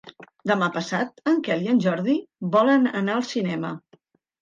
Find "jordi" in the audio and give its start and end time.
1.87-2.17